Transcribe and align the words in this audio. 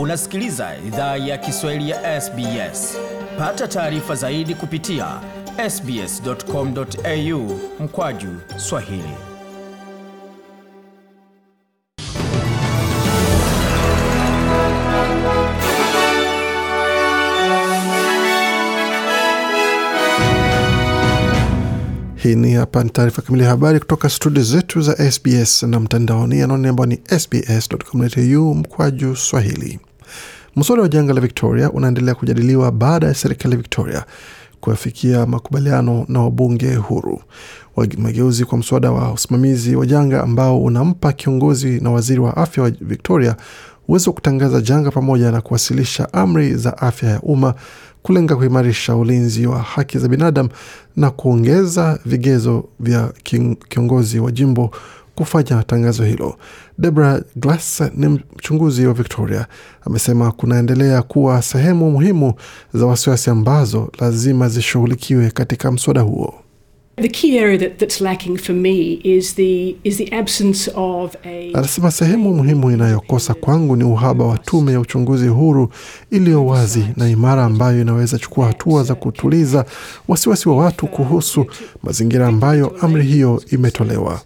Unasikiliza 0.00 0.70
idhaa 0.86 1.16
ya 1.16 1.38
Kiswahili 1.38 1.90
ya 1.90 2.20
SBS. 2.20 2.96
Pata 3.38 3.68
taarifa 3.68 4.14
zaidi 4.14 4.54
kupitia 4.54 5.06
sbs.com.au 5.70 7.60
mkwaju 7.80 8.28
swahili. 8.56 9.14
Hii 22.16 22.34
ni 22.34 22.52
hapa 22.52 22.84
ni 22.84 22.90
taarifa 22.90 23.22
kamili 23.22 23.44
ya 23.44 23.50
habari 23.50 23.78
kutoka 23.80 24.08
studio 24.08 24.42
zetu 24.42 24.80
za 24.80 25.10
SBS 25.12 25.62
na 25.62 25.80
mtandaoni 25.80 26.42
anaone 26.42 26.68
ambao 26.68 26.86
ni 26.86 27.00
sbs.com.au 27.18 28.54
mkwaju 28.54 29.16
swahili. 29.16 29.80
Mswada 30.56 30.82
wa 30.82 30.88
janga 30.88 31.12
la 31.12 31.20
Victoria 31.20 31.70
unaendelea 31.70 32.14
kujadiliwa 32.14 32.72
baada 32.72 33.06
ya 33.06 33.14
serikali 33.14 33.52
ya 33.54 33.58
Victoria 33.60 34.04
kuafikia 34.60 35.26
makubaliano 35.26 36.04
na 36.08 36.20
wabunge 36.20 36.74
huru. 36.74 37.20
Mageuzi 37.98 38.44
kwa 38.44 38.58
mswada 38.58 38.90
wa 38.90 39.12
usimamizi 39.12 39.76
wa 39.76 39.86
janga 39.86 40.22
ambao 40.22 40.62
unampa 40.62 41.12
kiongozi 41.12 41.80
na 41.80 41.90
waziri 41.90 42.20
wa 42.20 42.36
afya 42.36 42.62
wa 42.64 42.70
Victoria 42.70 43.36
uwezo 43.88 44.10
wa 44.10 44.14
kutangaza 44.14 44.60
janga 44.60 44.90
pamoja 44.90 45.30
na 45.32 45.40
kuwasilisha 45.40 46.12
amri 46.12 46.54
za 46.54 46.78
afya 46.78 47.10
ya 47.10 47.20
umma 47.20 47.54
kulenga 48.02 48.36
kuimarisha 48.36 48.96
ulinzi 48.96 49.46
wa 49.46 49.58
haki 49.58 49.98
za 49.98 50.08
binadamu 50.08 50.48
na 50.96 51.10
kuongeza 51.10 51.98
vigezo 52.06 52.64
vya 52.80 53.12
kiongozi 53.68 54.20
wa 54.20 54.30
jimbo 54.32 54.70
kufanya 55.20 55.62
tangazo 55.62 56.04
hilo. 56.04 56.36
Debra 56.78 57.22
Glass 57.36 57.82
ni 57.94 58.06
mchunguzi 58.08 58.86
wa 58.86 58.92
Victoria, 58.92 59.46
amesema 59.86 60.32
kunaendelea 60.32 61.02
kuwa 61.02 61.42
sehemu 61.42 61.90
muhimu 61.90 62.34
za 62.74 62.86
wasiwasi 62.86 63.30
ambazo 63.30 63.90
lazima 64.00 64.48
zishughulikiwe 64.48 65.30
katika 65.30 65.72
mswada 65.72 66.00
huo. 66.00 66.34
Anasema 71.54 71.90
sehemu 71.90 72.34
muhimu 72.34 72.70
inayokosa 72.70 73.34
kwangu 73.34 73.76
ni 73.76 73.84
uhaba 73.84 74.24
wa 74.26 74.38
tume 74.38 74.72
ya 74.72 74.80
uchunguzi 74.80 75.28
huru 75.28 75.68
iliyo 76.10 76.46
wazi 76.46 76.84
na 76.96 77.08
imara 77.08 77.44
ambayo 77.44 77.80
inaweza 77.80 78.18
chukua 78.18 78.46
hatua 78.46 78.82
za 78.82 78.94
kutuliza 78.94 79.64
wasiwasi 80.08 80.48
wa 80.48 80.56
watu 80.56 80.86
kuhusu 80.86 81.46
mazingira 81.82 82.26
ambayo 82.26 82.76
amri 82.80 83.04
hiyo 83.04 83.42
imetolewa. 83.50 84.20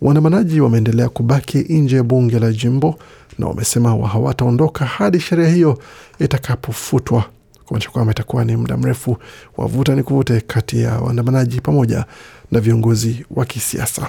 Waandamanaji 0.00 0.60
wameendelea 0.60 1.08
kubaki 1.08 1.58
nje 1.58 1.96
ya 1.96 2.02
bunge 2.02 2.38
la 2.38 2.52
jimbo 2.52 2.98
na 3.38 3.46
wamesema 3.46 4.08
hawataondoka 4.08 4.84
hadi 4.84 5.20
sheria 5.20 5.48
hiyo 5.48 5.78
itakapofutwa 6.18 7.24
kumaanisha 7.66 7.90
kwamba 7.90 8.12
itakuwa 8.12 8.44
ni 8.44 8.56
muda 8.56 8.76
mrefu 8.76 9.16
wa 9.56 9.66
vuta 9.66 9.94
ni 9.94 10.02
kuvute 10.02 10.40
kati 10.40 10.80
ya 10.80 10.98
waandamanaji 10.98 11.60
pamoja 11.60 12.04
na 12.50 12.60
viongozi 12.60 13.24
wa 13.30 13.44
kisiasa. 13.44 14.08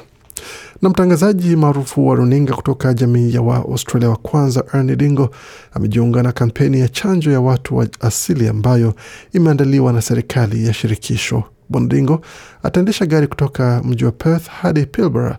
Na 0.81 0.89
mtangazaji 0.89 1.55
maarufu 1.55 2.07
wa 2.07 2.15
runinga 2.15 2.53
kutoka 2.53 2.93
jamii 2.93 3.33
ya 3.33 3.41
Waaustralia 3.41 4.09
wa 4.09 4.15
kwanza 4.15 4.63
Ernie 4.73 4.95
Dingo 4.95 5.29
amejiunga 5.73 6.23
na 6.23 6.31
kampeni 6.31 6.79
ya 6.79 6.89
chanjo 6.89 7.31
ya 7.31 7.41
watu 7.41 7.77
wa 7.77 7.87
asili 7.99 8.47
ambayo 8.47 8.93
imeandaliwa 9.33 9.93
na 9.93 10.01
serikali 10.01 10.65
ya 10.67 10.73
shirikisho. 10.73 11.43
Bwana 11.71 11.87
Dingo 11.87 12.21
ataendesha 12.63 13.05
gari 13.05 13.27
kutoka 13.27 13.81
mji 13.85 14.05
wa 14.05 14.11
Perth 14.11 14.47
hadi 14.47 14.85
Pilbara 14.85 15.37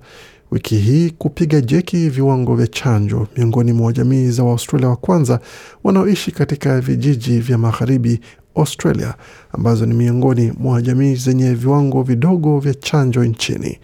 wiki 0.50 0.76
hii 0.76 1.10
kupiga 1.10 1.60
jeki 1.60 2.08
viwango 2.08 2.56
vya 2.56 2.66
chanjo 2.66 3.26
miongoni 3.36 3.72
mwa 3.72 3.92
jamii 3.92 4.30
za 4.30 4.44
Waaustralia 4.44 4.88
wa 4.88 4.96
kwanza 4.96 5.40
wanaoishi 5.84 6.30
katika 6.32 6.80
vijiji 6.80 7.38
vya 7.40 7.58
magharibi 7.58 8.20
Australia, 8.56 9.14
ambazo 9.52 9.86
ni 9.86 9.94
miongoni 9.94 10.52
mwa 10.58 10.82
jamii 10.82 11.14
zenye 11.14 11.54
viwango 11.54 12.02
vidogo 12.02 12.58
vya 12.60 12.74
chanjo 12.74 13.24
nchini. 13.24 13.78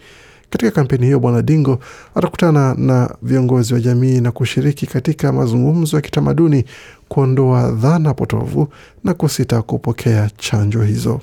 Katika 0.49 0.71
kampeni 0.71 1.05
hiyo, 1.05 1.19
Bwana 1.19 1.41
Dingo 1.41 1.79
atakutana 2.15 2.73
na 2.73 3.15
viongozi 3.21 3.73
wa 3.73 3.79
jamii 3.79 4.21
na 4.21 4.31
kushiriki 4.31 4.87
katika 4.87 5.31
mazungumzo 5.33 5.95
ya 5.97 6.01
kitamaduni 6.01 6.65
kuondoa 7.07 7.71
dhana 7.71 8.13
potovu 8.13 8.67
na 9.03 9.13
kusita 9.13 9.61
kupokea 9.61 10.29
chanjo 10.37 10.83
hizo. 10.83 11.21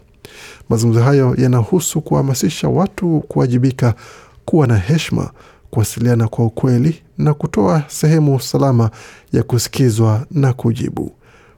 Mazungumzo 0.69 1.03
hayo 1.03 1.35
yanahusu 1.39 2.01
kuhamasisha 2.01 2.69
watu 2.69 3.21
kuwajibika 3.29 3.95
kuwa 4.45 4.67
na 4.67 4.77
heshima, 4.77 5.31
kuwasiliana 5.71 6.29
kwa 6.29 6.45
ukweli 6.45 7.03
na 7.19 7.35
kutoa 7.35 7.83
sehemu 7.89 8.41
salama 8.41 8.91
ya 9.33 9.43
kusikizwa 9.43 10.27
na 10.31 10.53
kujibu. 10.53 11.13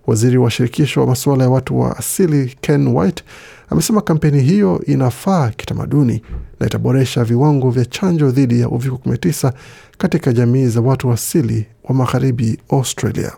Waziri 0.07 0.39
wa 0.39 0.51
shirikisho 0.51 1.01
wa 1.01 1.07
masuala 1.07 1.45
ya 1.45 1.51
watu 1.51 1.81
wa 1.81 1.97
asili 1.99 2.57
Ken 2.61 2.87
White 2.89 3.25
amesema 3.71 4.01
kampeni 4.01 4.41
hiyo 4.43 4.83
inafaa 4.87 5.51
kitamaduni 5.51 6.23
na 6.61 6.67
itaboresha 6.67 7.25
viwango 7.25 7.71
vya 7.71 7.85
chanjo 7.85 8.31
dhidi 8.31 8.61
ya 8.61 8.69
uviko 8.69 8.97
19 9.07 9.53
katika 9.99 10.33
jamii 10.33 10.67
za 10.67 10.81
watu 10.81 11.09
wa 11.09 11.15
asili 11.15 11.67
wa 11.85 11.95
magharibi 11.95 12.59
Australia. 12.71 13.33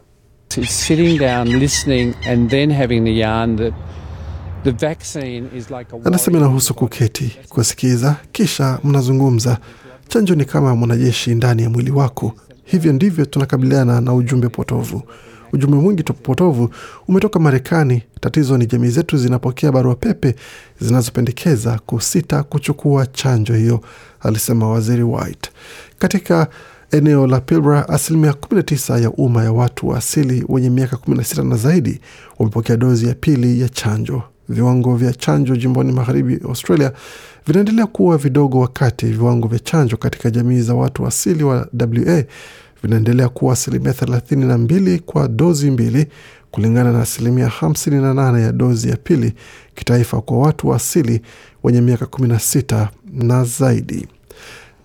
Anasema 6.05 6.39
inahusu 6.39 6.75
kuketi, 6.75 7.37
kusikiza, 7.49 8.17
kisha 8.33 8.79
mnazungumza. 8.85 9.59
Chanjo 10.09 10.35
ni 10.35 10.45
kama 10.45 10.77
mwanajeshi 10.77 11.35
ndani 11.35 11.63
ya 11.63 11.71
mwili 11.71 11.91
wako. 11.91 12.33
Hivyo 12.65 12.93
ndivyo 12.93 13.25
tunakabiliana 13.25 14.01
na 14.01 14.15
ujumbe 14.15 14.49
potovu. 14.49 15.03
Ujumbe 15.53 15.77
mwingi 15.77 16.03
potovu 16.03 16.71
umetoka 17.09 17.39
Marekani. 17.39 18.03
Tatizo 18.21 18.59
ni 18.59 18.67
jamii 18.67 18.89
zetu 18.89 19.17
zinapokea 19.19 19.73
barua 19.73 19.95
pepe 19.95 20.35
zinazopendekeza 20.81 21.79
kusita 21.87 22.43
kuchukua 22.43 23.07
chanjo 23.07 23.55
hiyo, 23.55 23.81
alisema 24.21 24.69
waziri 24.69 25.03
White. 25.03 25.51
Katika 25.99 26.49
eneo 26.93 27.27
la 27.27 27.41
Pilbara, 27.41 27.89
asilimia 27.89 28.33
19 28.33 29.03
ya 29.03 29.11
umma 29.11 29.45
ya 29.45 29.53
watu 29.53 29.89
wa 29.89 29.99
asili 29.99 30.45
wenye 30.49 30.71
miaka 30.71 30.97
16 30.97 31.45
na 31.49 31.57
zaidi 31.57 32.01
wamepokea 32.39 32.77
dozi 32.77 33.07
ya 33.09 33.15
pili 33.15 33.61
ya 33.61 33.69
chanjo. 33.69 34.23
Viwango 34.51 34.97
vya 34.97 35.13
chanjo 35.13 35.57
jimboni 35.57 35.93
magharibi 35.93 36.41
Australia 36.49 36.93
vinaendelea 37.47 37.87
kuwa 37.87 38.19
vidogo, 38.19 38.61
wakati 38.61 39.07
viwango 39.07 39.49
vya 39.49 39.59
chanjo 39.59 39.97
katika 39.97 40.31
jamii 40.31 40.61
za 40.61 40.75
watu 40.75 41.07
asili 41.07 41.45
wa 41.45 41.69
WA 41.81 42.25
vinaendelea 42.83 43.29
kuwa 43.29 43.53
asilimia 43.53 43.93
thelathini 43.93 44.45
na 44.45 44.59
mbili 44.59 44.99
kwa 44.99 45.29
dozi 45.29 45.71
mbili 45.71 46.07
kulingana 46.51 46.93
na 46.93 47.03
asilimia 47.03 47.49
hamsini 47.49 47.97
na 48.03 48.15
nane 48.15 48.43
ya 48.43 48.53
dozi 48.53 48.89
ya 48.91 48.97
pili 48.97 49.35
kitaifa 49.75 50.21
kwa 50.21 50.39
watu 50.39 50.69
wa 50.69 50.77
asili 50.77 51.21
wenye 51.63 51.81
miaka 51.81 52.07
kumi 52.07 52.29
na 52.29 52.39
sita 52.39 52.89
na 53.13 53.45
zaidi. 53.45 54.09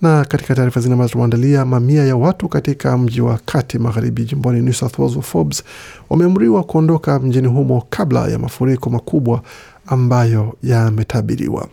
Na 0.05 0.25
katika 0.25 0.55
taarifa 0.55 0.79
zingine 0.79 0.93
ambazo 0.93 1.11
tumeandalia, 1.11 1.65
mamia 1.65 2.05
ya 2.05 2.15
watu 2.15 2.47
katika 2.49 2.97
mji 2.97 3.21
wa 3.21 3.39
kati 3.45 3.79
magharibi 3.79 4.23
jimboni 4.25 4.61
New 4.61 4.73
South 4.73 4.99
Wales 4.99 5.19
Forbes 5.19 5.63
wameamriwa 6.09 6.63
kuondoka 6.63 7.19
mjini 7.19 7.47
humo 7.47 7.83
kabla 7.89 8.27
ya 8.27 8.39
mafuriko 8.39 8.89
makubwa 8.89 9.41
ambayo 9.87 10.53
yametabiriwa. 10.63 11.67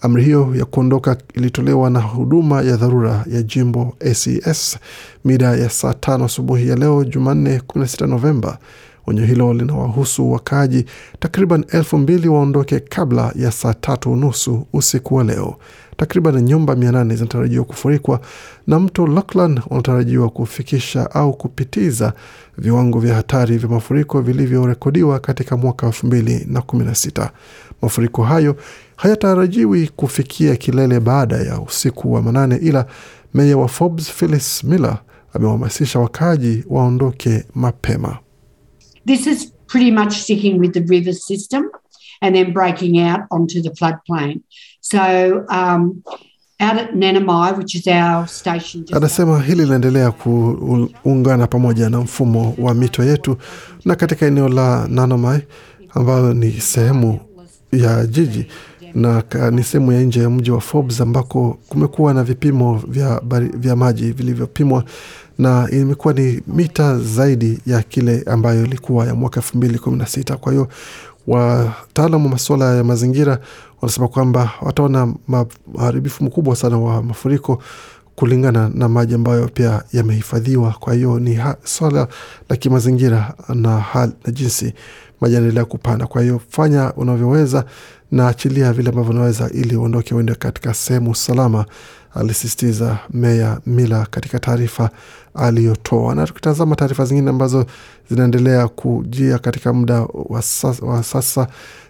Amri 0.00 0.24
hiyo 0.24 0.52
ya 0.56 0.64
kuondoka 0.64 1.16
ilitolewa 1.34 1.90
na 1.90 2.00
huduma 2.00 2.62
ya 2.62 2.76
dharura 2.76 3.24
ya 3.30 3.42
jimbo 3.42 3.96
ACS 4.10 4.78
mida 5.24 5.56
ya 5.56 5.70
saa 5.70 5.94
tano 5.94 6.24
asubuhi 6.24 6.68
ya 6.68 6.76
leo 6.76 7.04
Jumanne 7.04 7.58
16 7.58 8.06
Novemba. 8.06 8.58
Onyo 9.06 9.24
hilo 9.24 9.54
linawahusu 9.54 10.32
wakaaji 10.32 10.84
takriban 11.20 11.64
elfu 11.68 11.98
mbili 11.98 12.28
waondoke 12.28 12.80
kabla 12.80 13.32
ya 13.36 13.50
saa 13.52 13.74
tatu 13.74 14.12
unusu 14.12 14.66
usiku 14.72 15.14
wa 15.14 15.24
leo. 15.24 15.56
Takriban 15.96 16.42
nyumba 16.42 16.76
mia 16.76 16.92
nane 16.92 17.16
zinatarajiwa 17.16 17.64
kufurikwa 17.64 18.20
na 18.66 18.80
mto 18.80 19.06
Lachlan 19.06 19.60
unatarajiwa 19.70 20.28
kufikisha 20.30 21.10
au 21.10 21.32
kupitiza 21.32 22.12
viwango 22.58 22.98
vya 23.00 23.14
hatari 23.14 23.58
vya 23.58 23.68
mafuriko 23.68 24.20
vilivyorekodiwa 24.20 25.18
katika 25.20 25.56
mwaka 25.56 25.86
elfu 25.86 26.06
mbili 26.06 26.46
na 26.48 26.62
kumi 26.62 26.84
na 26.84 26.94
sita. 26.94 27.30
Mafuriko 27.82 28.22
hayo 28.24 28.56
hayatarajiwi 28.96 29.88
kufikia 29.96 30.56
kilele 30.56 31.00
baada 31.00 31.36
ya 31.36 31.60
usiku 31.60 32.12
wa 32.12 32.22
manane, 32.22 32.56
ila 32.56 32.86
meya 33.34 33.56
wa 33.56 33.68
Forbes 33.68 34.10
Phyllis 34.10 34.64
Miller 34.64 34.98
amewahamasisha 35.32 35.98
wakaaji 35.98 36.64
waondoke 36.68 37.44
mapema. 37.54 38.18
This 39.06 39.26
is 39.26 39.52
pretty 39.66 39.90
much 39.90 40.12
sticking 40.12 40.60
with 40.60 40.72
the 40.72 40.80
river 40.80 41.14
system 41.14 41.64
and 42.20 42.34
then 42.36 42.52
breaking 42.52 42.98
out 42.98 43.20
onto 43.30 43.62
the 43.62 43.70
floodplain. 43.70 44.40
So 44.80 44.98
um, 45.48 46.02
out 46.60 46.78
at 46.78 46.90
Nanamai, 46.94 47.56
which 47.58 47.74
is 47.74 47.86
our 47.86 48.26
station 48.28 48.84
Anasema 48.92 49.40
hili 49.42 49.62
linaendelea 49.62 50.10
kuungana 51.02 51.46
pamoja 51.46 51.90
na 51.90 52.00
mfumo 52.00 52.54
wa 52.58 52.74
mito 52.74 53.04
yetu, 53.04 53.36
na 53.84 53.96
katika 53.96 54.26
eneo 54.26 54.48
la 54.48 54.86
Nanomai 54.88 55.40
ambayo 55.94 56.34
ni 56.34 56.52
sehemu 56.52 57.20
ya 57.72 58.06
jiji 58.06 58.46
na 58.94 59.22
ni 59.50 59.62
sehemu 59.64 59.92
ya 59.92 60.00
nje 60.02 60.20
ya 60.22 60.30
mji 60.30 60.50
wa 60.50 60.60
Forbes 60.60 61.00
ambako 61.00 61.58
kumekuwa 61.68 62.14
na 62.14 62.24
vipimo 62.24 62.82
vya, 62.88 63.20
bari, 63.20 63.48
vya 63.48 63.76
maji 63.76 64.12
vilivyopimwa 64.12 64.84
na 65.38 65.68
imekuwa 65.72 66.14
ni 66.14 66.40
mita 66.46 66.98
zaidi 66.98 67.58
ya 67.66 67.82
kile 67.82 68.22
ambayo 68.26 68.64
ilikuwa 68.64 69.06
ya 69.06 69.14
mwaka 69.14 69.40
elfu 69.40 69.56
mbili 69.56 69.78
kumi 69.78 69.96
na 69.98 70.06
sita. 70.06 70.36
Kwa 70.36 70.52
hiyo 70.52 70.68
wataalamu 71.26 72.24
wa 72.24 72.30
masuala 72.30 72.74
ya 72.76 72.84
mazingira 72.84 73.38
wanasema 73.82 74.08
kwamba 74.08 74.50
wataona 74.62 75.14
maharibifu 75.74 76.24
mkubwa 76.24 76.56
sana 76.56 76.78
wa 76.78 77.02
mafuriko 77.02 77.62
kulingana 78.16 78.70
na 78.74 78.88
maji 78.88 79.14
ambayo 79.14 79.48
pia 79.48 79.82
yamehifadhiwa. 79.92 80.70
Kwa 80.80 80.94
hiyo 80.94 81.18
ni 81.20 81.38
swala 81.64 82.08
la 82.48 82.56
kimazingira 82.56 83.34
na, 83.48 83.84
na 83.94 84.32
jinsi 84.32 84.74
maji 85.20 85.34
yanaendelea 85.34 85.64
kupanda. 85.64 86.06
Kwa 86.06 86.22
hiyo 86.22 86.40
fanya 86.48 86.92
unavyoweza 86.94 87.64
na 88.14 88.28
achilia 88.28 88.72
vile 88.72 88.88
ambavyo 88.90 89.10
unaweza 89.12 89.50
ili 89.50 89.76
uondoke 89.76 90.14
uende 90.14 90.34
katika 90.34 90.74
sehemu 90.74 91.14
salama, 91.14 91.64
alisisitiza 92.14 92.98
Meya 93.10 93.60
Mila 93.66 94.06
katika 94.10 94.38
taarifa 94.38 94.90
aliyotoa. 95.34 96.14
Na 96.14 96.26
tukitazama 96.26 96.76
taarifa 96.76 97.04
zingine 97.04 97.30
ambazo 97.30 97.66
zinaendelea 98.10 98.68
kujia 98.68 99.38
katika 99.38 99.72
muda 99.72 100.00
wa 100.14 100.42
sasa, 100.42 100.86
wa 100.86 101.02
sasa 101.02 101.46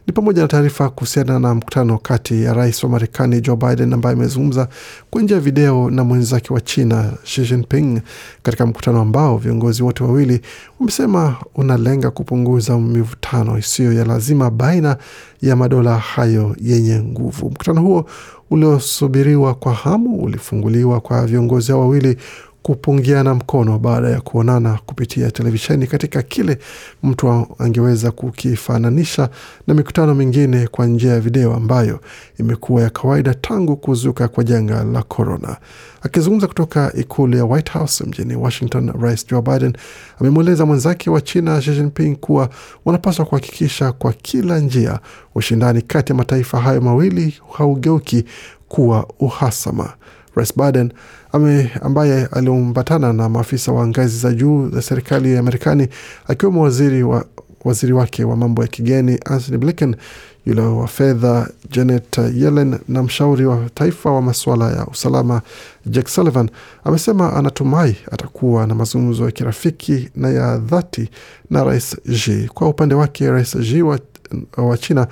ni 0.06 0.12
pamoja 0.12 0.42
na 0.42 0.48
taarifa 0.48 0.88
kuhusiana 0.90 1.38
na 1.38 1.54
mkutano 1.54 1.98
kati 1.98 2.42
ya 2.42 2.54
rais 2.54 2.84
wa 2.84 2.90
Marekani 2.90 3.40
Joe 3.40 3.56
Biden 3.56 3.92
ambaye 3.92 4.16
amezungumza 4.16 4.68
kwa 5.10 5.22
njia 5.22 5.36
ya 5.36 5.40
video 5.42 5.90
na 5.90 6.04
mwenzake 6.04 6.52
wa 6.54 6.60
China 6.60 7.12
Xi 7.24 7.40
Jinping 7.42 8.00
katika 8.42 8.66
mkutano 8.66 9.00
ambao 9.00 9.36
viongozi 9.38 9.82
wote 9.82 10.04
wawili 10.04 10.40
wamesema 10.80 11.36
unalenga 11.54 12.10
kupunguza 12.10 12.78
mivutano 12.78 13.58
isiyo 13.58 13.92
ya 13.92 14.04
lazima 14.04 14.50
baina 14.50 14.96
ya 15.48 15.56
madola 15.56 15.98
hayo 15.98 16.56
yenye 16.62 17.02
nguvu. 17.02 17.46
Mkutano 17.50 17.80
huo 17.82 18.06
uliosubiriwa 18.50 19.54
kwa 19.54 19.74
hamu 19.74 20.16
ulifunguliwa 20.22 21.00
kwa 21.00 21.26
viongozi 21.26 21.72
hao 21.72 21.80
wawili 21.80 22.16
kupungiana 22.66 23.34
mkono 23.34 23.78
baada 23.78 24.08
ya 24.10 24.20
kuonana 24.20 24.78
kupitia 24.86 25.30
televisheni 25.30 25.86
katika 25.86 26.22
kile 26.22 26.58
mtu 27.02 27.46
angeweza 27.58 28.10
kukifananisha 28.10 29.28
na 29.66 29.74
mikutano 29.74 30.14
mingine 30.14 30.66
kwa 30.66 30.86
njia 30.86 31.12
ya 31.12 31.20
video 31.20 31.54
ambayo 31.54 32.00
imekuwa 32.40 32.82
ya 32.82 32.90
kawaida 32.90 33.34
tangu 33.34 33.76
kuzuka 33.76 34.28
kwa 34.28 34.44
janga 34.44 34.84
la 34.84 35.02
korona. 35.02 35.56
Akizungumza 36.02 36.46
kutoka 36.46 36.92
ikulu 36.96 37.36
ya 37.36 37.44
White 37.44 37.70
House 37.72 38.04
mjini 38.04 38.36
Washington, 38.36 38.92
Rais 39.00 39.26
Joe 39.26 39.42
Biden 39.42 39.76
amemweleza 40.20 40.66
mwenzake 40.66 41.10
wa 41.10 41.20
China 41.20 41.60
Xi 41.60 41.70
Jinping 41.70 42.16
kuwa 42.16 42.48
wanapaswa 42.84 43.24
kuhakikisha 43.24 43.92
kwa 43.92 44.12
kila 44.12 44.58
njia 44.58 44.98
ushindani 45.34 45.82
kati 45.82 46.12
ya 46.12 46.16
mataifa 46.18 46.60
hayo 46.60 46.80
mawili 46.80 47.38
haugeuki 47.52 48.24
kuwa 48.68 49.06
uhasama. 49.20 49.92
Rais 50.36 50.56
Biden 50.56 50.92
ame, 51.32 51.70
ambaye 51.82 52.26
aliambatana 52.32 53.12
na 53.12 53.28
maafisa 53.28 53.72
wa 53.72 53.86
ngazi 53.86 54.18
za 54.18 54.32
juu 54.32 54.68
za 54.68 54.82
serikali 54.82 55.34
ya 55.34 55.42
Marekani 55.42 55.88
akiwemo 56.28 56.62
waziri, 56.62 57.02
wa, 57.02 57.24
waziri 57.64 57.92
wake 57.92 58.24
wa 58.24 58.36
mambo 58.36 58.62
ya 58.62 58.68
kigeni 58.68 59.18
Antony 59.24 59.58
Blinken, 59.58 59.96
yule 60.46 60.60
wa 60.60 60.86
fedha 60.88 61.48
Janet 61.70 62.18
Yellen 62.18 62.78
na 62.88 63.02
mshauri 63.02 63.46
wa 63.46 63.70
taifa 63.74 64.10
wa 64.12 64.22
masuala 64.22 64.70
ya 64.72 64.86
usalama 64.86 65.42
Jake 65.86 66.08
Sullivan 66.10 66.50
amesema 66.84 67.32
anatumai 67.36 67.96
atakuwa 68.12 68.66
na 68.66 68.74
mazungumzo 68.74 69.24
ya 69.24 69.30
kirafiki 69.30 70.08
na 70.16 70.30
ya 70.30 70.56
dhati 70.58 71.10
na 71.50 71.64
Rais 71.64 71.96
Xi. 72.12 72.50
Kwa 72.54 72.68
upande 72.68 72.94
wake, 72.94 73.30
Rais 73.30 73.56
Xi 73.56 73.82
wa, 73.82 73.98
wa 74.56 74.78
China 74.78 75.06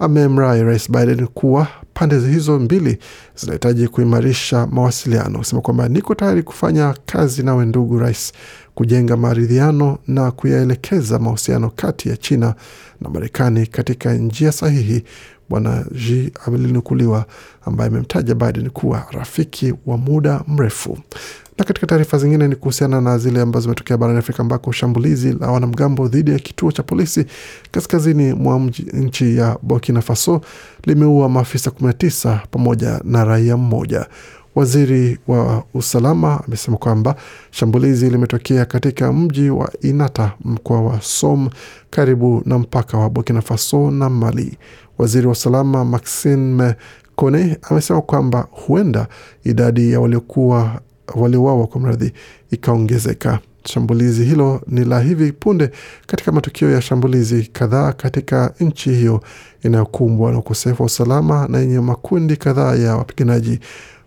amemrai 0.00 0.62
Rais 0.64 0.90
Biden 0.90 1.26
kuwa 1.26 1.66
pande 1.94 2.18
hizo 2.18 2.58
mbili 2.58 2.98
zinahitaji 3.36 3.88
kuimarisha 3.88 4.66
mawasiliano, 4.66 5.38
kusema 5.38 5.60
kwamba 5.62 5.88
niko 5.88 6.14
tayari 6.14 6.42
kufanya 6.42 6.94
kazi 7.06 7.42
nawe 7.42 7.66
ndugu 7.66 7.98
rais, 7.98 8.32
kujenga 8.74 9.16
maridhiano 9.16 9.98
na 10.06 10.30
kuyaelekeza 10.30 11.18
mahusiano 11.18 11.70
kati 11.76 12.08
ya 12.08 12.16
China 12.16 12.54
na 13.00 13.10
Marekani 13.10 13.66
katika 13.66 14.14
njia 14.14 14.52
sahihi. 14.52 15.04
Bwana 15.50 15.84
Xi 15.96 16.32
alinukuliwa 16.46 17.24
ambaye 17.66 17.90
amemtaja 17.90 18.34
Biden 18.34 18.70
kuwa 18.70 19.06
rafiki 19.10 19.74
wa 19.86 19.96
muda 19.98 20.40
mrefu. 20.48 20.98
Na 21.58 21.64
katika 21.64 21.86
taarifa 21.86 22.18
zingine 22.18 22.48
ni 22.48 22.56
kuhusiana 22.56 23.00
na 23.00 23.18
zile 23.18 23.40
ambazo 23.40 23.62
zimetokea 23.62 23.96
barani 23.96 24.18
Afrika 24.18 24.42
ambako 24.42 24.72
shambulizi 24.72 25.32
la 25.32 25.50
wanamgambo 25.50 26.08
dhidi 26.08 26.30
ya 26.30 26.38
kituo 26.38 26.72
cha 26.72 26.82
polisi 26.82 27.24
kaskazini 27.70 28.32
mwa 28.34 28.58
nchi 28.92 29.36
ya 29.36 29.58
Burkina 29.62 30.02
Faso 30.02 30.40
limeua 30.84 31.28
maafisa 31.28 31.70
19 31.70 32.38
pamoja 32.50 33.00
na 33.04 33.24
raia 33.24 33.56
mmoja. 33.56 34.06
Waziri 34.54 35.18
wa 35.28 35.64
usalama 35.74 36.42
amesema 36.46 36.76
kwamba 36.76 37.16
shambulizi 37.50 38.10
limetokea 38.10 38.64
katika 38.64 39.12
mji 39.12 39.50
wa 39.50 39.72
Inata, 39.80 40.32
mkoa 40.44 40.80
wa 40.80 41.00
Som, 41.00 41.48
karibu 41.90 42.42
na 42.46 42.58
mpaka 42.58 42.98
wa 42.98 43.10
Burkina 43.10 43.40
Faso 43.42 43.90
na 43.90 44.10
Mali. 44.10 44.58
Waziri 45.00 45.26
wa 45.26 45.32
usalama 45.32 45.84
Maxime 45.84 46.74
Kone 47.16 47.58
amesema 47.62 48.00
kwamba 48.02 48.48
huenda 48.50 49.08
idadi 49.44 49.92
ya 49.92 50.00
waliokuwa 50.00 50.80
waliouawa 51.14 51.66
kwa 51.66 51.80
mradhi 51.80 52.12
ikaongezeka. 52.50 53.38
Shambulizi 53.64 54.24
hilo 54.24 54.60
ni 54.66 54.84
la 54.84 55.00
hivi 55.00 55.32
punde 55.32 55.70
katika 56.06 56.32
matukio 56.32 56.70
ya 56.70 56.82
shambulizi 56.82 57.50
kadhaa 57.52 57.92
katika 57.92 58.54
nchi 58.60 58.90
hiyo 58.90 59.20
inayokumbwa 59.62 60.32
na 60.32 60.38
ukosefu 60.38 60.82
wa 60.82 60.86
usalama 60.86 61.48
na 61.48 61.58
yenye 61.58 61.80
makundi 61.80 62.36
kadhaa 62.36 62.74
ya 62.74 62.96
wapiganaji 62.96 63.60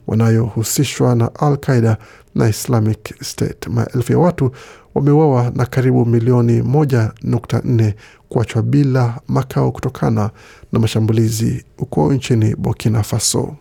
wanayohusishwa 0.07 1.15
na 1.15 1.35
Al 1.35 1.57
Qaida 1.57 1.97
na 2.35 2.49
Islamic 2.49 3.23
State. 3.23 3.67
Maelfu 3.67 4.11
ya 4.11 4.17
watu 4.19 4.51
wameuawa 4.95 5.51
na 5.55 5.65
karibu 5.65 6.05
milioni 6.05 6.61
moja 6.61 7.11
nukta 7.23 7.61
nne 7.65 7.95
kuachwa 8.29 8.61
bila 8.61 9.19
makao 9.27 9.71
kutokana 9.71 10.29
na 10.71 10.79
mashambulizi 10.79 11.65
huko 11.77 12.13
nchini 12.13 12.55
Burkina 12.55 13.03
Faso. 13.03 13.55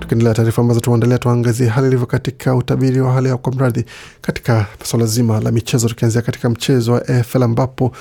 Tukiendelea 0.00 0.34
taarifa 0.34 0.62
ambazo 0.62 0.80
tumeandalia, 0.80 1.18
tuangazie 1.18 1.68
hali 1.68 1.86
ilivyo 1.86 2.06
katika 2.06 2.54
utabiri 2.56 3.00
wa 3.00 3.12
hali 3.12 3.28
ya 3.28 3.36
kwa 3.36 3.52
mradhi 3.52 3.84
katika 4.20 4.66
swala 4.84 5.06
zima 5.06 5.40
la 5.40 5.52
michezo, 5.52 5.88
tukianzia 5.88 6.22
katika 6.22 6.50
mchezo 6.50 6.92
wa 6.92 7.08
AFL 7.08 7.42
ambapo 7.42 7.92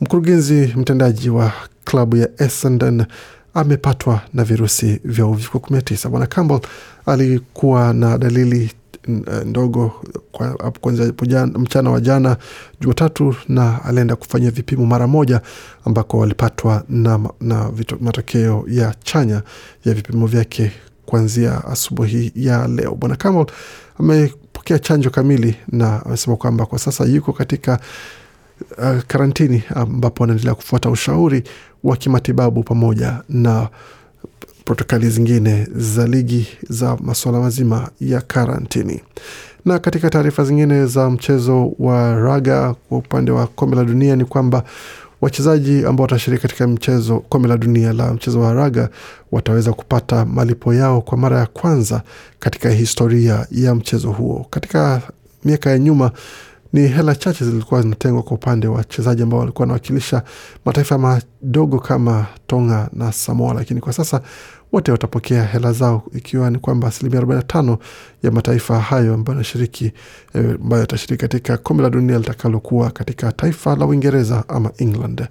mkurugenzi 0.00 0.74
mtendaji 0.76 1.30
wa 1.30 1.52
klabu 1.84 2.16
ya 2.16 2.28
Essendon 2.38 3.04
amepatwa 3.54 4.20
na 4.34 4.44
virusi 4.44 5.00
vya 5.04 5.26
uviko 5.26 5.58
19. 5.58 6.08
Bwana 6.08 6.26
Campbell 6.26 6.60
alikuwa 7.06 7.92
na 7.92 8.18
dalili 8.18 8.70
ndogo 9.46 9.92
kwa- 10.32 10.54
kuanzia 10.80 11.46
mchana 11.46 11.90
wa 11.90 12.00
jana 12.00 12.36
Jumatatu, 12.80 13.36
na 13.48 13.84
alienda 13.84 14.16
kufanyia 14.16 14.50
vipimo 14.50 14.86
mara 14.86 15.06
moja 15.06 15.40
ambako 15.84 16.18
walipatwa 16.18 16.84
na, 16.88 17.20
na 17.40 17.70
matokeo 18.00 18.64
ya 18.68 18.94
chanya 19.04 19.42
ya 19.84 19.94
vipimo 19.94 20.26
vyake 20.26 20.72
kuanzia 21.06 21.64
asubuhi 21.64 22.32
ya 22.36 22.68
leo. 22.68 22.94
Bwana 22.94 23.16
Campbell 23.16 23.46
amepokea 23.98 24.78
chanjo 24.78 25.10
kamili 25.10 25.56
na 25.68 26.06
amesema 26.06 26.36
kwamba 26.36 26.66
kwa 26.66 26.78
sasa 26.78 27.04
yuko 27.04 27.32
katika 27.32 27.80
uh, 28.78 29.00
karantini 29.06 29.62
ambapo 29.74 30.22
wanaendelea 30.22 30.54
kufuata 30.54 30.90
ushauri 30.90 31.42
wa 31.84 31.96
kimatibabu 31.96 32.62
pamoja 32.62 33.22
na 33.28 33.68
protokali 34.64 35.10
zingine 35.10 35.68
za 35.74 36.06
ligi 36.06 36.46
za 36.68 36.96
masuala 36.96 37.40
mazima 37.40 37.88
ya 38.00 38.20
karantini. 38.20 39.00
Na 39.64 39.78
katika 39.78 40.10
taarifa 40.10 40.44
zingine 40.44 40.86
za 40.86 41.10
mchezo 41.10 41.72
wa 41.78 42.14
raga 42.14 42.74
kwa 42.88 42.98
upande 42.98 43.30
wa 43.30 43.46
kombe 43.46 43.76
la 43.76 43.84
dunia 43.84 44.16
ni 44.16 44.24
kwamba 44.24 44.64
wachezaji 45.20 45.84
ambao 45.86 46.02
watashiriki 46.04 46.42
katika 46.42 46.66
mchezo 46.68 47.18
kombe 47.20 47.48
la 47.48 47.56
dunia 47.56 47.92
la 47.92 48.14
mchezo 48.14 48.40
wa 48.40 48.52
raga 48.54 48.88
wataweza 49.32 49.72
kupata 49.72 50.24
malipo 50.24 50.74
yao 50.74 51.00
kwa 51.00 51.18
mara 51.18 51.38
ya 51.38 51.46
kwanza 51.46 52.02
katika 52.38 52.70
historia 52.70 53.46
ya 53.50 53.74
mchezo 53.74 54.10
huo. 54.12 54.46
Katika 54.50 55.02
miaka 55.44 55.70
ya 55.70 55.78
nyuma 55.78 56.10
ni 56.72 56.88
hela 56.88 57.14
chache 57.14 57.44
zilikuwa 57.44 57.82
zinatengwa 57.82 58.22
kwa 58.22 58.32
upande 58.32 58.66
wa 58.66 58.76
wachezaji 58.76 59.22
ambao 59.22 59.40
walikuwa 59.40 59.62
wanawakilisha 59.62 60.22
mataifa 60.64 60.98
madogo 60.98 61.78
kama 61.78 62.26
Tonga 62.46 62.88
na 62.92 63.12
Samoa, 63.12 63.54
lakini 63.54 63.80
kwa 63.80 63.92
sasa 63.92 64.20
wote 64.72 64.92
watapokea 64.92 65.44
hela 65.44 65.72
zao, 65.72 66.02
ikiwa 66.14 66.50
ni 66.50 66.58
kwamba 66.58 66.88
asilimia 66.88 67.20
45 67.20 67.76
ya 68.22 68.30
mataifa 68.30 68.80
hayo 68.80 69.14
ambayo 69.14 69.34
yanashiriki 69.34 69.92
eh, 70.34 70.56
ambayo 70.62 70.80
yatashiriki 70.80 71.20
katika 71.20 71.56
kombe 71.56 71.82
la 71.82 71.90
dunia 71.90 72.18
litakalokuwa 72.18 72.90
katika 72.90 73.32
taifa 73.32 73.76
la 73.76 73.86
Uingereza 73.86 74.44
ama 74.48 74.70
England 74.78 75.26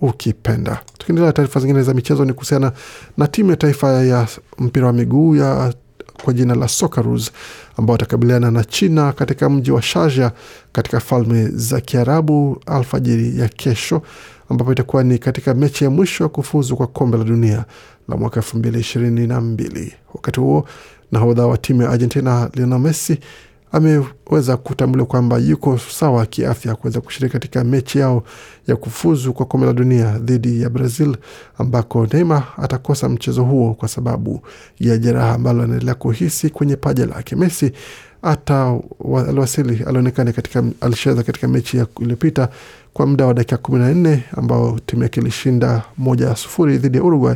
ukipenda. 0.00 0.80
Tukiendelea 0.98 1.32
taarifa 1.32 1.60
zingine 1.60 1.82
za 1.82 1.94
michezo 1.94 2.24
ni 2.24 2.32
kuhusiana 2.32 2.72
na 3.16 3.26
timu 3.26 3.50
ya 3.50 3.56
taifa 3.56 3.88
ya 3.92 4.26
mpira 4.58 4.86
wa 4.86 4.92
miguu 4.92 5.36
ya 5.36 5.74
kwa 6.22 6.32
jina 6.32 6.54
la 6.54 6.68
Socceroos 6.68 7.30
ambao 7.76 7.92
watakabiliana 7.94 8.50
na 8.50 8.64
China 8.64 9.12
katika 9.12 9.50
mji 9.50 9.70
wa 9.70 9.82
Sharjah 9.82 10.32
katika 10.72 11.00
Falme 11.00 11.48
za 11.48 11.80
Kiarabu 11.80 12.60
alfajiri 12.66 13.38
ya 13.40 13.48
kesho, 13.48 14.02
ambapo 14.48 14.72
itakuwa 14.72 15.04
ni 15.04 15.18
katika 15.18 15.54
mechi 15.54 15.84
ya 15.84 15.90
mwisho 15.90 16.24
ya 16.24 16.28
kufuzu 16.30 16.76
kwa 16.76 16.86
kombe 16.86 17.18
la 17.18 17.24
dunia 17.24 17.64
la 18.08 18.16
mwaka 18.16 18.36
elfu 18.40 18.58
mbili 18.58 18.80
ishirini 18.80 19.26
na 19.26 19.40
mbili. 19.40 19.92
Wakati 20.14 20.40
huo 20.40 20.64
nahodha 21.12 21.46
wa 21.46 21.58
timu 21.58 21.82
ya 21.82 21.90
Argentina 21.90 22.50
Lionel 22.54 22.78
Messi 22.78 23.18
ameweza 23.72 24.56
kutambuliwa 24.56 25.06
kwamba 25.06 25.38
yuko 25.38 25.78
sawa 25.78 26.26
kiafya 26.26 26.74
kuweza 26.74 27.00
kushiriki 27.00 27.32
katika 27.32 27.64
mechi 27.64 27.98
yao 27.98 28.22
ya 28.66 28.76
kufuzu 28.76 29.32
kwa 29.32 29.46
kombe 29.46 29.66
la 29.66 29.72
dunia 29.72 30.18
dhidi 30.18 30.62
ya 30.62 30.70
Brazil, 30.70 31.16
ambako 31.58 32.06
Neymar 32.12 32.44
atakosa 32.56 33.08
mchezo 33.08 33.44
huo 33.44 33.74
kwa 33.74 33.88
sababu 33.88 34.40
ya 34.80 34.98
jeraha 34.98 35.34
ambalo 35.34 35.62
anaendelea 35.62 35.94
kuhisi 35.94 36.50
kwenye 36.50 36.76
paja 36.76 37.06
lake. 37.06 37.36
Messi 37.36 37.72
hata 38.22 38.78
aliwasili 39.28 39.84
alionekana 39.86 40.32
katika 40.32 40.64
alicheza 40.80 41.22
katika 41.22 41.48
mechi 41.48 41.82
iliyopita 42.00 42.48
kwa 42.92 43.06
muda 43.06 43.26
wa 43.26 43.34
dakika 43.34 43.56
kumi 43.56 43.78
na 43.78 43.94
nne 43.94 44.24
ambao 44.36 44.78
timu 44.86 45.02
yake 45.02 45.20
ilishinda 45.20 45.82
moja 45.98 46.36
sufuri 46.36 46.78
dhidi 46.78 46.98
ya 46.98 47.04
Uruguay 47.04 47.34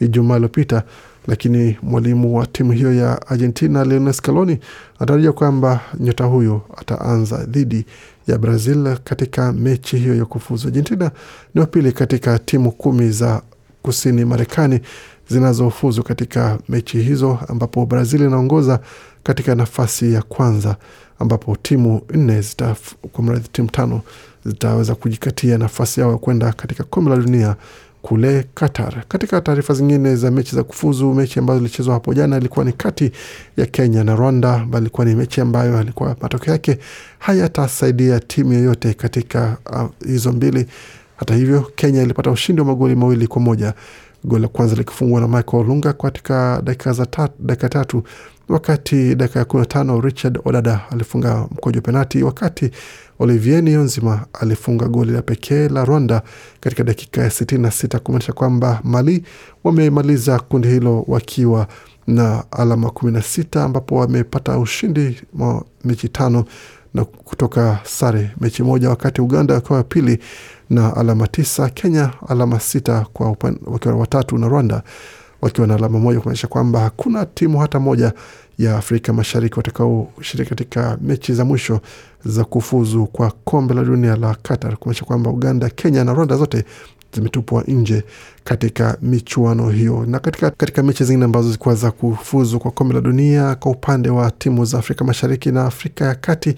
Ijumaa 0.00 0.34
iliyopita 0.36 0.82
lakini 1.26 1.78
mwalimu 1.82 2.36
wa 2.38 2.46
timu 2.46 2.72
hiyo 2.72 2.94
ya 2.94 3.26
Argentina 3.28 3.84
Lionel 3.84 4.12
Scaloni 4.12 4.58
anatarajia 4.98 5.32
kwamba 5.32 5.80
nyota 6.00 6.24
huyo 6.24 6.60
ataanza 6.76 7.44
dhidi 7.44 7.86
ya 8.26 8.38
Brazil 8.38 8.96
katika 9.04 9.52
mechi 9.52 9.96
hiyo 9.96 10.14
ya 10.16 10.24
kufuzu. 10.24 10.68
Argentina 10.68 11.10
ni 11.54 11.60
wa 11.60 11.66
pili 11.66 11.92
katika 11.92 12.38
timu 12.38 12.72
kumi 12.72 13.10
za 13.10 13.42
kusini 13.82 14.24
Marekani 14.24 14.80
zinazofuzu 15.28 16.02
katika 16.02 16.58
mechi 16.68 17.02
hizo, 17.02 17.38
ambapo 17.48 17.86
Brazil 17.86 18.20
inaongoza 18.20 18.80
katika 19.22 19.54
nafasi 19.54 20.12
ya 20.12 20.22
kwanza, 20.22 20.76
ambapo 21.18 21.56
timu 21.62 22.00
nne 22.14 22.44
kwa 23.12 23.24
mradhi 23.24 23.48
timu 23.52 23.70
tano 23.70 24.00
zitaweza 24.46 24.94
kujikatia 24.94 25.58
nafasi 25.58 26.00
yao 26.00 26.12
ya 26.12 26.18
kwenda 26.18 26.52
katika 26.52 26.84
kombe 26.84 27.10
la 27.10 27.16
dunia 27.16 27.56
kule 28.06 28.44
Qatar. 28.54 29.04
Katika 29.08 29.40
taarifa 29.40 29.74
zingine 29.74 30.16
za 30.16 30.30
mechi 30.30 30.56
za 30.56 30.62
kufuzu, 30.64 31.14
mechi 31.14 31.38
ambazo 31.38 31.60
ilichezwa 31.60 31.94
hapo 31.94 32.14
jana 32.14 32.36
ilikuwa 32.36 32.64
ni 32.64 32.72
kati 32.72 33.10
ya 33.56 33.66
Kenya 33.66 34.04
na 34.04 34.16
Rwanda, 34.16 34.54
ambayo 34.54 34.82
ilikuwa 34.82 35.04
ni 35.06 35.14
mechi 35.14 35.40
ambayo 35.40 35.78
alikuwa 35.78 36.16
matokeo 36.20 36.52
yake 36.52 36.78
hayatasaidia 37.18 38.20
timu 38.20 38.52
yoyote 38.52 38.94
katika 38.94 39.56
uh, 39.72 40.08
hizo 40.08 40.32
mbili. 40.32 40.66
Hata 41.16 41.34
hivyo, 41.34 41.70
Kenya 41.76 42.02
ilipata 42.02 42.30
ushindi 42.30 42.60
wa 42.62 42.66
magoli 42.66 42.94
mawili 42.94 43.26
kwa 43.26 43.42
moja, 43.42 43.74
goli 44.24 44.42
la 44.42 44.48
kwanza 44.48 44.76
likifungwa 44.76 45.20
na 45.20 45.28
Michael 45.28 45.62
Olunga 45.62 45.92
katika 45.92 46.60
dakika 46.64 46.92
za 46.92 47.06
dakika 47.40 47.68
tatu. 47.68 48.02
Wakati 48.48 49.14
dakika 49.14 49.38
ya 49.38 49.44
kumi 49.44 49.60
na 49.60 49.66
tano 49.66 50.00
Richard 50.00 50.38
Odada 50.44 50.80
alifunga 50.90 51.36
mkojo 51.50 51.80
penati, 51.80 52.22
wakati 52.22 52.70
Olivier 53.18 53.62
Niyonzima 53.62 54.26
alifunga 54.32 54.88
goli 54.88 55.12
la 55.12 55.22
pekee 55.22 55.68
la 55.68 55.84
Rwanda 55.84 56.22
katika 56.60 56.84
dakika 56.84 57.22
ya 57.22 57.30
sitini 57.30 57.62
na 57.62 57.70
sita 57.70 57.98
kumaanisha 57.98 58.32
kwamba 58.32 58.80
Mali 58.84 59.22
wamemaliza 59.64 60.38
kundi 60.38 60.68
hilo 60.68 61.04
wakiwa 61.08 61.66
na 62.06 62.44
alama 62.50 62.90
kumi 62.90 63.12
na 63.12 63.22
sita 63.22 63.64
ambapo 63.64 63.96
wamepata 63.96 64.58
ushindi 64.58 65.22
wa 65.38 65.64
mechi 65.84 66.08
tano 66.08 66.44
na 66.96 67.04
kutoka 67.04 67.78
sare. 67.84 68.30
Mechi 68.40 68.62
moja, 68.62 68.88
wakati 68.90 69.20
Uganda 69.20 69.54
wakiwa 69.54 69.82
pili 69.82 70.18
na 70.70 70.96
alama 70.96 71.26
tisa, 71.28 71.68
Kenya 71.70 72.10
alama 72.28 72.60
sita 72.60 73.06
kwa 73.12 73.30
upan, 73.30 73.58
wakiwa 73.66 73.94
watatu 73.94 74.38
na 74.38 74.48
Rwanda 74.48 74.82
wakiwa 75.42 75.66
na 75.66 75.74
alama 75.74 75.98
moja, 75.98 76.20
kumaanisha 76.20 76.48
kwamba 76.48 76.80
hakuna 76.80 77.26
timu 77.26 77.58
hata 77.58 77.80
moja 77.80 78.12
ya 78.58 78.76
Afrika 78.78 79.12
Mashariki 79.12 79.56
watakaoshiriki 79.56 80.48
katika 80.50 80.98
mechi 81.00 81.34
za 81.34 81.44
mwisho 81.44 81.80
za 82.24 82.44
kufuzu 82.44 83.06
kwa 83.06 83.32
kombe 83.44 83.74
la 83.74 83.84
dunia 83.84 84.16
la 84.16 84.34
Qatar, 84.42 84.76
kumaanisha 84.76 85.04
kwamba 85.04 85.30
Uganda, 85.30 85.70
Kenya 85.70 86.04
na 86.04 86.12
Rwanda 86.14 86.36
zote 86.36 86.64
zimetupwa 87.16 87.62
nje 87.68 88.04
katika 88.44 88.98
michuano 89.02 89.70
hiyo. 89.70 90.06
Na 90.06 90.18
katika, 90.18 90.50
katika 90.50 90.82
mechi 90.82 91.04
zingine 91.04 91.24
ambazo 91.24 91.46
zilikuwa 91.48 91.74
za 91.74 91.90
kufuzu 91.90 92.58
kwa 92.58 92.70
kombe 92.70 92.94
la 92.94 93.00
dunia 93.00 93.54
kwa 93.54 93.72
upande 93.72 94.10
wa 94.10 94.30
timu 94.30 94.64
za 94.64 94.78
Afrika 94.78 95.04
Mashariki 95.04 95.52
na 95.52 95.64
Afrika 95.64 96.04
ya 96.04 96.14
Kati, 96.14 96.54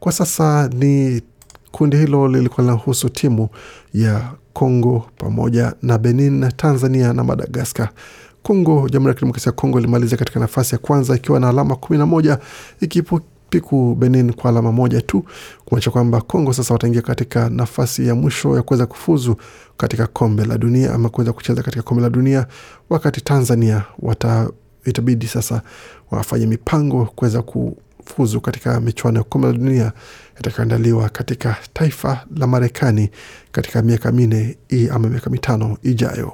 kwa 0.00 0.12
sasa 0.12 0.68
ni 0.68 1.22
kundi 1.72 1.96
hilo 1.96 2.28
lilikuwa 2.28 2.64
linahusu 2.66 3.08
timu 3.08 3.48
ya 3.94 4.30
Kongo 4.52 5.06
pamoja 5.18 5.74
na 5.82 5.98
Benin, 5.98 6.48
Tanzania 6.56 7.12
na 7.12 7.24
Madagaskar. 7.24 7.88
Kongo, 8.42 8.88
Jamhuri 8.88 9.08
ya 9.10 9.14
Kidemokrasia 9.14 9.50
ya 9.50 9.56
Kongo 9.56 9.78
ilimaliza 9.78 10.16
katika 10.16 10.40
nafasi 10.40 10.74
ya 10.74 10.78
kwanza 10.78 11.16
ikiwa 11.16 11.40
na 11.40 11.48
alama 11.48 11.76
kumi 11.76 11.98
na 11.98 12.06
moja 12.06 12.38
ikipiku 12.80 13.94
Benin 13.94 14.32
kwa 14.32 14.50
alama 14.50 14.72
moja 14.72 15.00
tu, 15.02 15.24
kumaanisha 15.64 15.90
kwamba 15.90 16.20
Kongo 16.20 16.52
sasa 16.52 16.74
wataingia 16.74 17.02
katika 17.02 17.50
nafasi 17.50 18.06
ya 18.06 18.14
mwisho 18.14 18.56
ya 18.56 18.62
kuweza 18.62 18.86
kufuzu 18.86 19.36
katika 19.82 20.06
kombe 20.06 20.44
la 20.44 20.58
dunia 20.58 20.94
ama 20.94 21.08
kuweza 21.08 21.32
kucheza 21.32 21.62
katika 21.62 21.82
kombe 21.82 22.02
la 22.02 22.10
dunia, 22.10 22.46
wakati 22.90 23.20
Tanzania 23.20 23.84
wata 23.98 24.48
itabidi 24.84 25.26
sasa 25.26 25.62
wafanye 26.10 26.46
mipango 26.46 27.04
kuweza 27.04 27.42
kufuzu 27.42 28.40
katika 28.40 28.80
michuano 28.80 29.18
ya 29.18 29.24
kombe 29.24 29.46
la 29.46 29.52
dunia 29.52 29.92
itakayoandaliwa 30.40 31.08
katika 31.08 31.56
taifa 31.72 32.24
la 32.36 32.46
Marekani 32.46 33.10
katika 33.52 33.82
miaka 33.82 34.12
minne 34.12 34.56
ama 34.92 35.08
miaka 35.08 35.30
mitano 35.30 35.76
ijayo. 35.82 36.32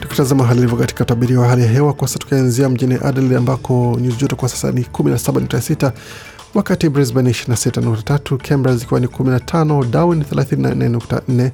Tukitazama 0.00 0.46
hali 0.46 0.58
ilivyo 0.58 0.76
katika 0.78 1.04
utabiri 1.04 1.36
wa 1.36 1.48
hali 1.48 1.62
ya 1.62 1.68
hewa 1.68 1.92
kwa 1.92 2.08
sasa, 2.08 2.18
tukianzia 2.18 2.68
mjini 2.68 2.94
Adelaide 3.04 3.36
ambako 3.36 3.98
nyuzi 4.00 4.16
joto 4.16 4.36
kwa 4.36 4.48
sasa 4.48 4.72
ni 4.72 4.82
17.6, 4.82 5.92
wakati 6.54 6.88
Brisbane 6.88 7.30
26.3, 7.30 8.36
Canberra 8.48 8.76
zikiwa 8.76 9.00
ni 9.00 9.06
15, 9.06 9.84
Darwin 9.90 10.22
34.4, 10.22 11.50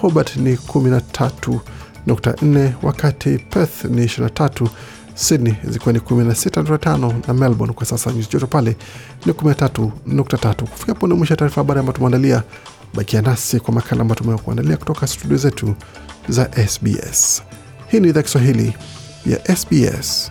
Hobart 0.00 0.36
ni 0.36 0.54
13.4, 0.54 2.70
wakati 2.82 3.38
Perth 3.38 3.84
ni 3.84 4.04
23, 4.06 4.68
Sydney 5.14 5.54
zikiwa 5.64 5.92
ni 5.92 5.98
16.5 5.98 7.12
na 7.28 7.34
Melbourne 7.34 7.74
kwa 7.74 7.86
sasa 7.86 8.12
nyuzi 8.12 8.28
joto 8.32 8.46
pale 8.46 8.76
ni 9.26 9.32
13.3. 9.32 10.54
Kufika 10.66 10.92
hapo 10.92 11.06
ni 11.06 11.14
mwisho 11.14 11.32
ya 11.32 11.36
taarifa 11.36 11.60
habari 11.60 11.80
ambayo 11.80 11.96
tumeandalia. 11.96 12.42
Bakia 12.94 13.22
nasi 13.22 13.60
kwa 13.60 13.74
makala 13.74 14.02
ambayo 14.02 14.18
tumekuandalia 14.20 14.76
kutoka 14.76 15.06
studio 15.06 15.36
zetu 15.36 15.74
za 16.28 16.50
SBS. 16.68 17.42
Hii 17.88 18.00
ni 18.00 18.08
idhaa 18.08 18.22
Kiswahili 18.22 18.76
ya 19.26 19.56
SBS. 19.56 20.30